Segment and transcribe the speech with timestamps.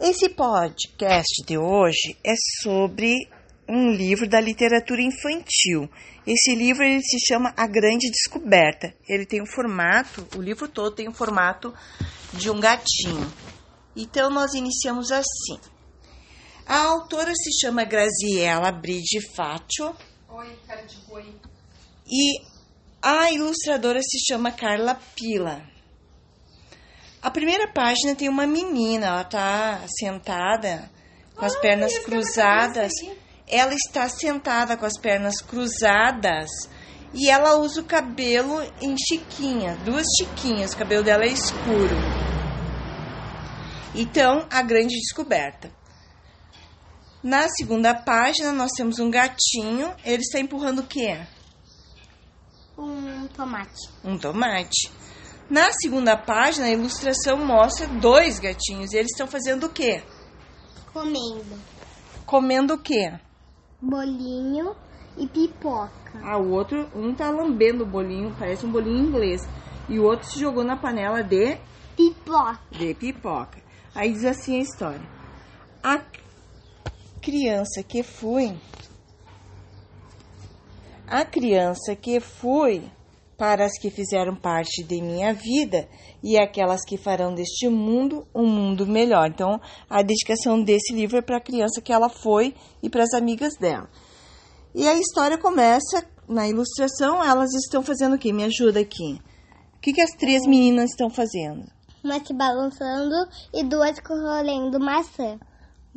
[0.00, 3.14] Esse podcast de hoje é sobre
[3.68, 5.88] um livro da literatura infantil.
[6.26, 8.92] Esse livro ele se chama A Grande Descoberta.
[9.08, 11.72] Ele tem o formato, o livro todo tem o formato
[12.32, 13.32] de um gatinho.
[13.94, 15.60] Então nós iniciamos assim.
[16.66, 19.94] A autora se chama Graziella Bride Faccio.
[20.28, 21.24] Oi, cara de boi.
[22.06, 22.40] E
[23.00, 25.71] a ilustradora se chama Carla Pila.
[27.22, 30.90] A primeira página tem uma menina, ela está sentada
[31.36, 32.92] com as Ai, pernas essa cruzadas.
[33.46, 36.50] Ela está sentada com as pernas cruzadas
[37.14, 41.94] e ela usa o cabelo em chiquinha, duas chiquinhas, o cabelo dela é escuro.
[43.94, 45.70] Então, a grande descoberta.
[47.22, 51.20] Na segunda página, nós temos um gatinho, ele está empurrando o quê?
[52.76, 53.88] Um tomate.
[54.02, 54.90] um tomate.
[55.52, 58.94] Na segunda página, a ilustração mostra dois gatinhos.
[58.94, 60.02] E eles estão fazendo o quê?
[60.94, 61.60] Comendo.
[62.24, 63.12] Comendo o quê?
[63.78, 64.74] Bolinho
[65.14, 66.18] e pipoca.
[66.22, 69.46] Ah, o outro, um tá lambendo o bolinho, parece um bolinho inglês.
[69.90, 71.58] E o outro se jogou na panela de,
[71.94, 72.58] Pipoca.
[72.70, 73.62] de pipoca.
[73.94, 75.06] Aí diz assim a história.
[75.82, 76.00] A
[77.20, 78.56] criança que fui.
[81.06, 82.90] A criança que fui
[83.42, 85.88] para as que fizeram parte de minha vida
[86.22, 89.28] e aquelas que farão deste mundo um mundo melhor.
[89.28, 93.12] Então, a dedicação desse livro é para a criança que ela foi e para as
[93.12, 93.90] amigas dela.
[94.72, 98.32] E a história começa na ilustração, elas estão fazendo o quê?
[98.32, 99.20] Me ajuda aqui.
[99.76, 101.64] O que, que as três meninas estão fazendo?
[102.04, 105.36] Uma se balançando e duas colhendo maçã.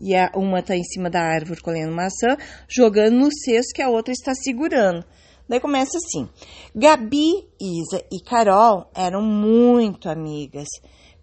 [0.00, 2.36] E a, uma está em cima da árvore colhendo maçã,
[2.68, 5.04] jogando no cesto que a outra está segurando.
[5.48, 6.28] Daí começa assim:
[6.74, 10.68] Gabi, Isa e Carol eram muito amigas.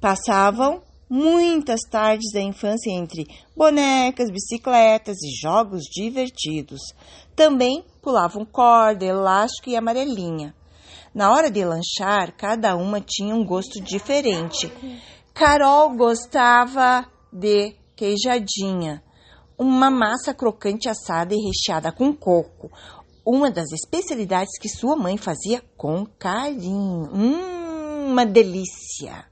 [0.00, 6.80] Passavam muitas tardes da infância entre bonecas, bicicletas e jogos divertidos.
[7.34, 10.54] Também pulavam corda, elástico e amarelinha.
[11.14, 14.70] Na hora de lanchar, cada uma tinha um gosto diferente.
[15.32, 19.02] Carol gostava de queijadinha,
[19.58, 22.70] uma massa crocante assada e recheada com coco,
[23.30, 27.10] uma das especialidades que sua mãe fazia com carinho.
[27.12, 29.26] Hum, uma delícia!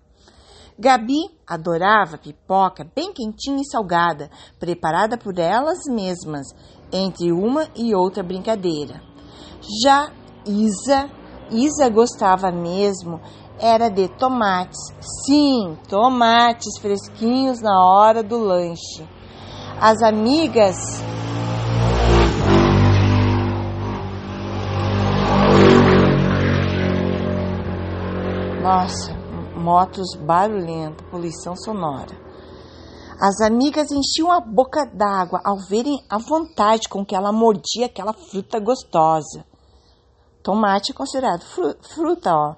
[0.78, 4.30] Gabi adorava pipoca bem quentinha e salgada,
[4.60, 6.46] preparada por elas mesmas,
[6.92, 9.00] entre uma e outra brincadeira.
[9.82, 10.12] Já
[10.44, 11.10] Isa,
[11.50, 13.18] Isa gostava mesmo
[13.58, 14.78] era de tomates.
[15.24, 19.08] Sim, tomates fresquinhos na hora do lanche.
[19.80, 20.76] As amigas
[28.66, 29.14] Nossa,
[29.54, 32.10] motos barulhentas, poluição sonora.
[33.20, 38.12] As amigas enchiam a boca d'água ao verem a vontade com que ela mordia aquela
[38.12, 39.44] fruta gostosa.
[40.42, 42.56] Tomate é considerado fru- fruta, ó.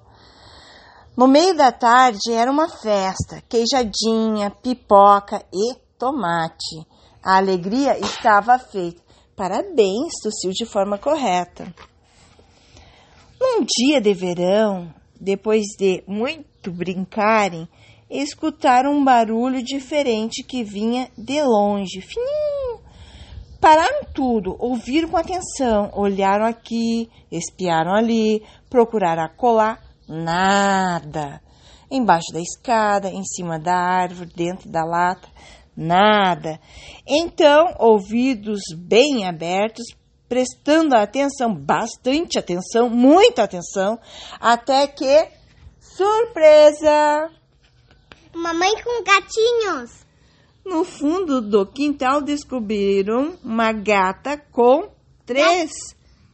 [1.14, 6.86] No meio da tarde era uma festa, queijadinha, pipoca e tomate.
[7.22, 9.02] A alegria estava feita.
[9.36, 11.70] Parabéns, tossiu de forma correta.
[13.38, 17.68] Num dia de verão, depois de muito brincarem,
[18.10, 22.80] escutaram um barulho diferente que vinha de longe, fininho.
[23.60, 31.40] Pararam tudo, ouviram com atenção, olharam aqui, espiaram ali, procuraram acolá, nada.
[31.90, 35.28] Embaixo da escada, em cima da árvore, dentro da lata,
[35.76, 36.60] nada.
[37.06, 39.86] Então, ouvidos bem abertos,
[40.28, 43.98] prestando atenção, bastante atenção, muita atenção,
[44.38, 45.28] até que,
[45.80, 47.30] surpresa!
[48.34, 50.06] Mamãe com gatinhos.
[50.64, 54.90] No fundo do quintal descobriram uma gata com
[55.24, 55.70] três,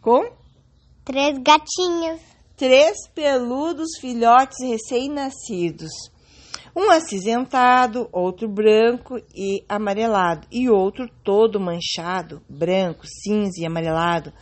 [0.03, 0.33] com
[1.05, 2.21] Três gatinhos.
[2.57, 5.93] três peludos filhotes recém-nascidos.
[6.77, 14.33] Um acinzentado, outro branco e amarelado, e outro todo manchado, branco, cinza e amarelado.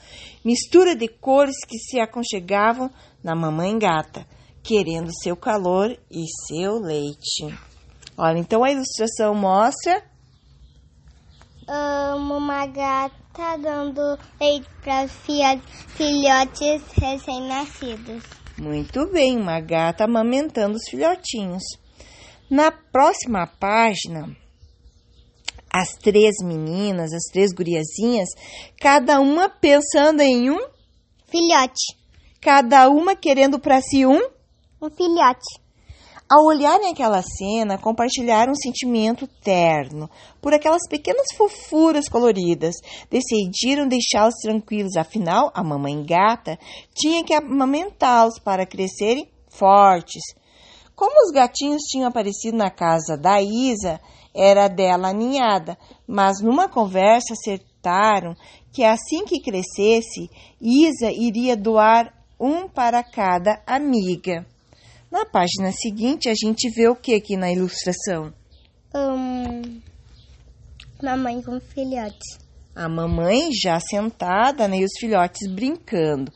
[0.42, 2.90] Mistura de cores que se aconchegavam
[3.22, 4.26] na mamãe gata,
[4.62, 7.54] querendo seu calor e seu leite.
[8.16, 10.02] Olha, então a ilustração mostra
[11.68, 18.24] Amo uma gata dando leite para filhotes recém-nascidos.
[18.58, 21.62] Muito bem, uma gata amamentando os filhotinhos.
[22.52, 24.37] Na próxima página,
[25.72, 28.28] as três meninas, as três guriazinhas,
[28.78, 30.58] cada uma pensando em um,
[31.28, 31.96] Filhote.
[32.43, 34.20] cada uma querendo para si um.
[34.82, 35.62] Um filhote.
[36.31, 40.10] Ao olharem aquela cena, compartilharam um sentimento terno
[40.43, 42.75] por aquelas pequenas fofuras coloridas.
[43.10, 46.58] Decidiram deixá-los tranquilos, afinal, a mamãe gata
[46.94, 50.22] tinha que amamentá-los para crescerem fortes.
[51.02, 54.00] Como os gatinhos tinham aparecido na casa da Isa,
[54.32, 55.76] era dela a ninhada,
[56.06, 58.37] mas numa conversa acertaram
[58.72, 64.46] que assim que crescesse, Isa iria doar um para cada amiga.
[65.10, 68.32] Na página seguinte, a gente vê o que aqui na ilustração?
[68.94, 69.81] Um,
[71.02, 72.38] mamãe com filhotes.
[72.76, 76.31] A mamãe já sentada né, e os filhotes brincando.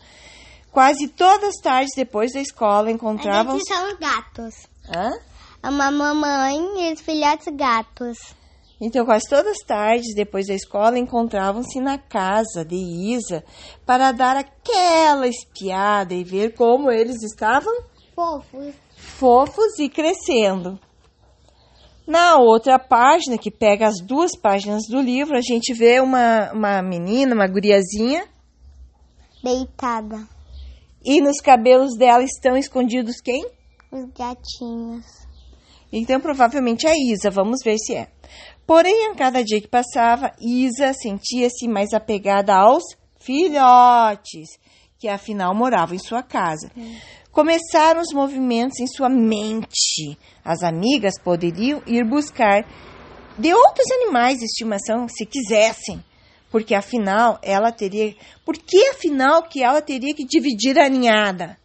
[0.76, 3.56] Quase todas as tardes depois da escola encontravam.
[3.56, 4.54] Esses são os gatos.
[4.94, 5.10] Hã?
[5.66, 8.18] Uma mamãe e os filhotes gatos.
[8.78, 13.42] Então, quase todas as tardes depois da escola encontravam-se na casa de Isa
[13.86, 17.72] para dar aquela espiada e ver como eles estavam
[18.14, 18.74] Fofos.
[18.98, 20.78] fofos e crescendo.
[22.06, 26.82] Na outra página, que pega as duas páginas do livro, a gente vê uma, uma
[26.82, 28.28] menina, uma guriazinha,
[29.42, 30.35] Deitada.
[31.06, 33.46] E nos cabelos dela estão escondidos quem?
[33.92, 35.06] Os gatinhos.
[35.92, 38.08] Então, provavelmente a Isa, vamos ver se é.
[38.66, 42.82] Porém, a cada dia que passava, Isa sentia-se mais apegada aos
[43.20, 44.58] filhotes,
[44.98, 46.70] que afinal moravam em sua casa.
[47.30, 50.18] Começaram os movimentos em sua mente.
[50.44, 52.66] As amigas poderiam ir buscar
[53.38, 56.02] de outros animais de estimação se quisessem,
[56.50, 58.14] porque afinal ela teria,
[58.44, 61.58] porque afinal que ela teria que dividir a ninhada.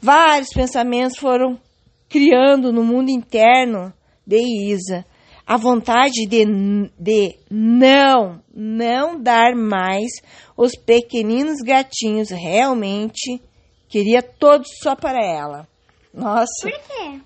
[0.00, 1.58] Vários pensamentos foram
[2.08, 3.92] criando no mundo interno
[4.26, 4.38] de
[4.72, 5.04] Isa
[5.46, 6.44] a vontade de,
[6.98, 10.10] de não, não dar mais
[10.56, 12.30] os pequeninos gatinhos.
[12.30, 13.40] Realmente
[13.88, 15.68] queria todos só para ela.
[16.12, 17.20] Nossa, Por quê?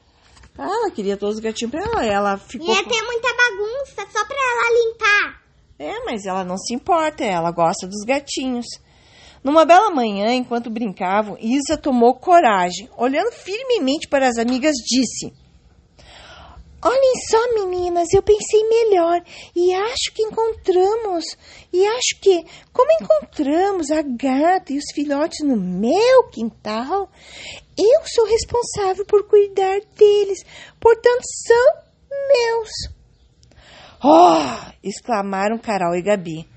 [0.59, 2.05] ah, ela queria todos os gatinhos para ela.
[2.05, 2.69] Ela ficou.
[2.69, 5.40] Ia ter muita bagunça só pra ela limpar.
[5.81, 8.67] É, mas ela não se importa, ela gosta dos gatinhos.
[9.43, 12.87] Numa bela manhã, enquanto brincavam, Isa tomou coragem.
[12.99, 15.33] Olhando firmemente para as amigas, disse:
[16.85, 19.23] Olhem só, meninas, eu pensei melhor
[19.57, 21.25] e acho que encontramos.
[21.73, 22.45] E acho que,
[22.75, 27.11] como encontramos a gata e os filhotes no meu quintal,
[27.79, 30.45] eu sou responsável por cuidar deles,
[30.79, 31.75] portanto são
[32.29, 33.00] meus.
[34.03, 34.71] Oh!
[34.83, 36.49] exclamaram Carol e Gabi.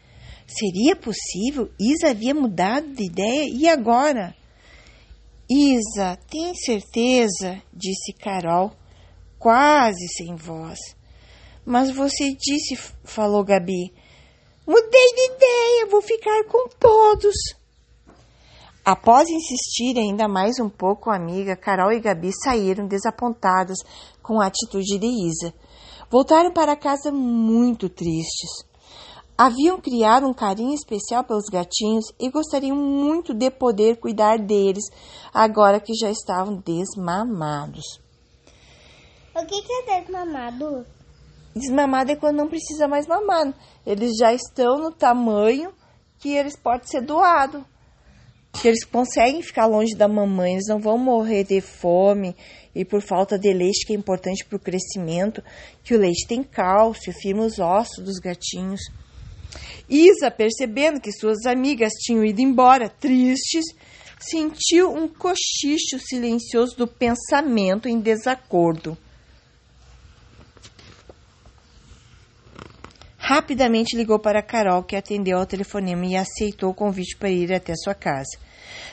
[0.48, 1.69] Seria possível?
[1.80, 4.36] Isa havia mudado de ideia e agora?
[5.50, 7.62] Isa, tem certeza?
[7.74, 8.72] disse Carol,
[9.38, 10.80] quase sem voz.
[11.66, 13.94] Mas você disse, falou Gabi.
[14.66, 17.36] Mudei de ideia, vou ficar com todos.
[18.86, 23.78] Após insistir ainda mais um pouco, a amiga Carol e Gabi saíram desapontadas
[24.22, 25.54] com a atitude de Isa.
[26.09, 28.65] Voltaram para casa muito tristes.
[29.38, 34.83] Haviam criado um carinho especial pelos gatinhos e gostariam muito de poder cuidar deles,
[35.33, 38.00] agora que já estavam desmamados.
[39.35, 40.85] O que, que é desmamado?
[41.55, 43.53] Desmamado é quando não precisa mais mamar.
[43.85, 45.73] Eles já estão no tamanho
[46.19, 47.63] que eles podem ser doados.
[48.51, 52.35] Que eles conseguem ficar longe da mamãe, eles não vão morrer de fome
[52.75, 55.44] e por falta de leite, que é importante para o crescimento,
[55.84, 58.82] que o leite tem cálcio, firma os ossos dos gatinhos.
[59.89, 63.65] Isa, percebendo que suas amigas tinham ido embora, tristes,
[64.20, 68.98] sentiu um cochicho silencioso do pensamento em desacordo.
[73.25, 77.74] Rapidamente ligou para Carol, que atendeu ao telefonema e aceitou o convite para ir até
[77.74, 78.38] sua casa.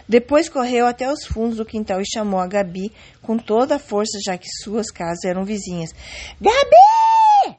[0.09, 4.21] Depois correu até os fundos do quintal e chamou a Gabi com toda a força,
[4.25, 5.93] já que suas casas eram vizinhas.
[6.41, 7.59] Gabi!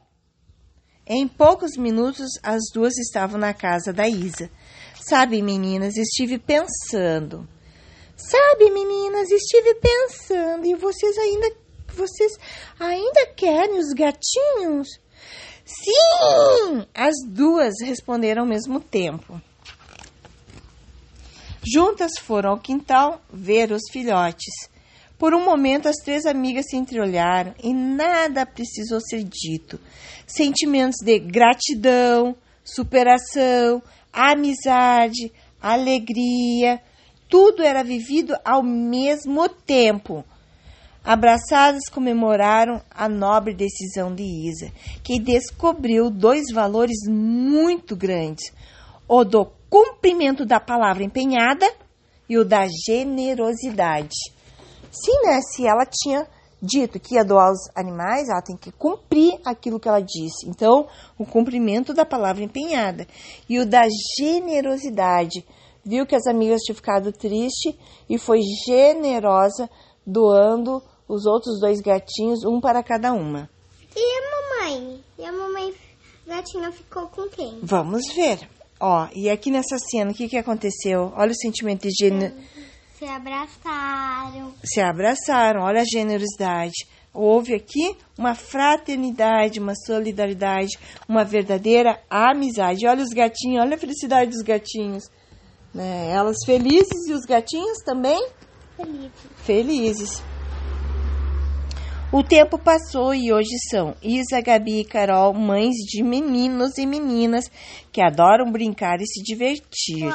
[1.06, 4.48] Em poucos minutos, as duas estavam na casa da Isa.
[4.94, 7.46] Sabe, meninas, estive pensando.
[8.16, 10.64] Sabe, meninas, estive pensando.
[10.64, 11.54] E vocês ainda,
[11.88, 12.32] vocês
[12.80, 14.88] ainda querem os gatinhos?
[15.64, 16.86] Sim!
[16.94, 19.40] As duas responderam ao mesmo tempo.
[21.64, 24.52] Juntas foram ao quintal ver os filhotes.
[25.16, 29.78] Por um momento, as três amigas se entreolharam e nada precisou ser dito.
[30.26, 33.80] Sentimentos de gratidão, superação,
[34.12, 36.82] amizade, alegria,
[37.28, 40.24] tudo era vivido ao mesmo tempo.
[41.04, 44.70] Abraçadas, comemoraram a nobre decisão de Isa,
[45.02, 48.52] que descobriu dois valores muito grandes:
[49.08, 51.66] o do cumprimento da palavra empenhada
[52.28, 54.14] e o da generosidade.
[54.92, 55.40] Sim, né?
[55.40, 56.26] Se ela tinha
[56.62, 60.46] dito que ia doar os animais, ela tem que cumprir aquilo que ela disse.
[60.46, 60.86] Então,
[61.18, 63.06] o cumprimento da palavra empenhada.
[63.48, 63.82] E o da
[64.20, 65.44] generosidade.
[65.84, 67.74] Viu que as amigas tinham ficado tristes
[68.08, 69.68] e foi generosa
[70.06, 70.80] doando
[71.14, 73.48] os outros dois gatinhos, um para cada uma.
[73.94, 75.00] E a mamãe?
[75.18, 75.74] E a mamãe
[76.26, 77.58] gatinha ficou com quem?
[77.62, 78.48] Vamos ver.
[78.80, 81.12] Ó, e aqui nessa cena, o que, que aconteceu?
[81.16, 82.48] Olha o sentimento de generosidade
[82.98, 84.52] Se abraçaram.
[84.64, 86.86] se abraçaram, olha a generosidade.
[87.14, 92.86] Houve aqui uma fraternidade, uma solidariedade, uma verdadeira amizade.
[92.86, 95.04] Olha os gatinhos, olha a felicidade dos gatinhos.
[95.74, 96.10] Né?
[96.10, 98.26] Elas felizes e os gatinhos também
[98.76, 99.10] Feliz.
[99.44, 100.22] felizes.
[102.12, 107.50] O tempo passou e hoje são Isa, Gabi e Carol, mães de meninos e meninas
[107.90, 110.12] que adoram brincar e se divertir.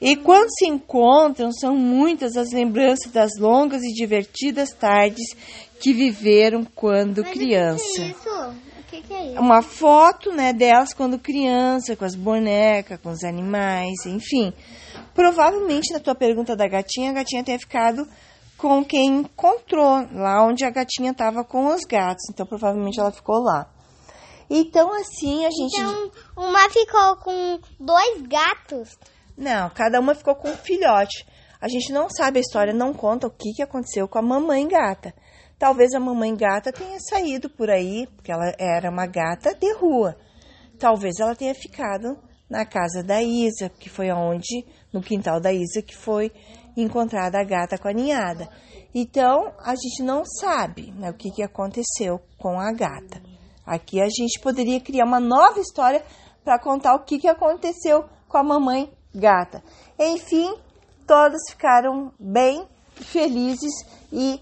[0.00, 5.32] E quando se encontram, são muitas as lembranças das longas e divertidas tardes
[5.78, 7.84] que viveram quando Mas criança.
[7.84, 8.50] O que é isso?
[8.50, 9.40] O que, que é isso?
[9.40, 14.52] Uma foto né, delas quando criança, com as bonecas, com os animais, enfim.
[15.14, 18.04] Provavelmente, na tua pergunta da gatinha, a gatinha tenha ficado
[18.56, 22.24] com quem encontrou, lá onde a gatinha estava com os gatos.
[22.30, 23.70] Então, provavelmente ela ficou lá.
[24.48, 25.80] Então, assim, a gente.
[25.80, 28.96] Então, uma ficou com dois gatos.
[29.36, 31.26] Não, cada uma ficou com um filhote.
[31.60, 34.66] A gente não sabe a história, não conta o que, que aconteceu com a mamãe
[34.68, 35.12] gata.
[35.58, 40.16] Talvez a mamãe gata tenha saído por aí, porque ela era uma gata de rua.
[40.78, 45.82] Talvez ela tenha ficado na casa da Isa, que foi onde, no quintal da Isa,
[45.82, 46.30] que foi
[46.82, 48.48] encontrada a gata com a ninhada.
[48.94, 53.20] Então, a gente não sabe né, o que, que aconteceu com a gata.
[53.66, 56.02] Aqui a gente poderia criar uma nova história
[56.44, 59.62] para contar o que, que aconteceu com a mamãe gata.
[59.98, 60.54] Enfim,
[61.06, 63.72] todos ficaram bem felizes
[64.12, 64.40] e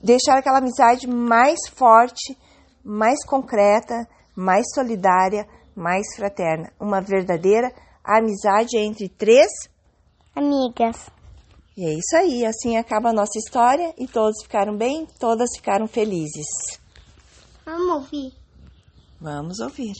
[0.00, 2.38] deixaram aquela amizade mais forte,
[2.84, 6.72] mais concreta, mais solidária, mais fraterna.
[6.80, 7.72] Uma verdadeira
[8.04, 9.50] amizade entre três.
[10.34, 11.10] Amigas.
[11.76, 15.88] E é isso aí, assim acaba a nossa história e todos ficaram bem, todas ficaram
[15.88, 16.46] felizes.
[17.64, 18.32] Vamos ouvir.
[19.20, 19.94] Vamos ouvir.